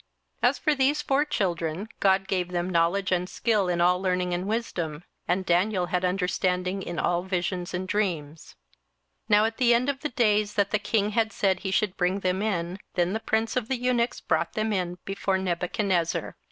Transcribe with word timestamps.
27:001:017 0.41 0.49
As 0.49 0.57
for 0.57 0.73
these 0.73 1.01
four 1.03 1.23
children, 1.25 1.87
God 1.99 2.27
gave 2.27 2.47
them 2.49 2.71
knowledge 2.71 3.11
and 3.11 3.29
skill 3.29 3.69
in 3.69 3.79
all 3.79 4.01
learning 4.01 4.33
and 4.33 4.47
wisdom: 4.47 5.03
and 5.27 5.45
Daniel 5.45 5.85
had 5.85 6.03
understanding 6.03 6.81
in 6.81 6.97
all 6.97 7.21
visions 7.21 7.71
and 7.71 7.87
dreams. 7.87 8.55
27:001:018 9.29 9.29
Now 9.29 9.45
at 9.45 9.57
the 9.57 9.75
end 9.75 9.89
of 9.89 9.99
the 9.99 10.09
days 10.09 10.55
that 10.55 10.71
the 10.71 10.79
king 10.79 11.11
had 11.11 11.31
said 11.31 11.59
he 11.59 11.69
should 11.69 11.97
bring 11.97 12.21
them 12.21 12.41
in, 12.41 12.79
then 12.95 13.13
the 13.13 13.19
prince 13.19 13.55
of 13.55 13.67
the 13.67 13.77
eunuchs 13.77 14.19
brought 14.21 14.53
them 14.53 14.73
in 14.73 14.97
before 15.05 15.37
Nebuchadnezzar. 15.37 16.35